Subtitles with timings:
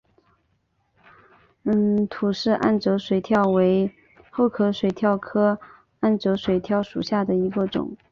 [2.09, 3.93] 吐氏暗哲水蚤为
[4.31, 5.59] 厚壳水蚤科
[5.99, 7.95] 暗哲水蚤属下的一个种。